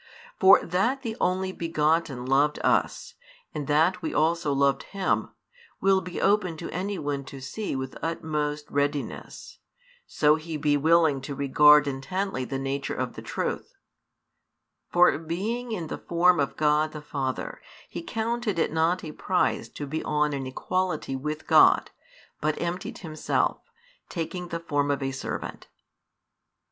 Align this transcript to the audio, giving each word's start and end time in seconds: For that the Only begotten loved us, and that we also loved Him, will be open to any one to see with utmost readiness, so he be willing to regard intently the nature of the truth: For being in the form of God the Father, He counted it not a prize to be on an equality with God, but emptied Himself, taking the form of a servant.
For 0.39 0.65
that 0.65 1.03
the 1.03 1.15
Only 1.21 1.51
begotten 1.51 2.25
loved 2.25 2.57
us, 2.63 3.13
and 3.53 3.67
that 3.67 4.01
we 4.01 4.15
also 4.15 4.51
loved 4.51 4.81
Him, 4.97 5.29
will 5.79 6.01
be 6.01 6.19
open 6.19 6.57
to 6.57 6.71
any 6.71 6.97
one 6.97 7.23
to 7.25 7.39
see 7.39 7.75
with 7.75 7.95
utmost 8.01 8.65
readiness, 8.71 9.59
so 10.07 10.37
he 10.37 10.57
be 10.57 10.75
willing 10.75 11.21
to 11.21 11.35
regard 11.35 11.85
intently 11.87 12.45
the 12.45 12.57
nature 12.57 12.95
of 12.95 13.13
the 13.13 13.21
truth: 13.21 13.75
For 14.91 15.19
being 15.19 15.71
in 15.71 15.85
the 15.85 15.99
form 15.99 16.39
of 16.39 16.57
God 16.57 16.93
the 16.93 17.01
Father, 17.03 17.61
He 17.87 18.01
counted 18.01 18.57
it 18.57 18.73
not 18.73 19.03
a 19.03 19.11
prize 19.11 19.69
to 19.69 19.85
be 19.85 20.03
on 20.03 20.33
an 20.33 20.47
equality 20.47 21.15
with 21.15 21.45
God, 21.45 21.91
but 22.39 22.59
emptied 22.59 22.97
Himself, 22.97 23.59
taking 24.09 24.47
the 24.47 24.59
form 24.59 24.89
of 24.89 25.03
a 25.03 25.11
servant. 25.11 25.67